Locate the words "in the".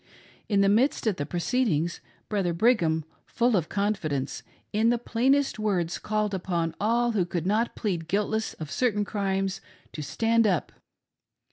0.49-0.67, 4.73-4.97